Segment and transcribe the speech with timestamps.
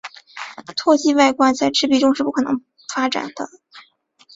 [0.75, 3.47] 脱机外挂在赤壁中是不可能发展的。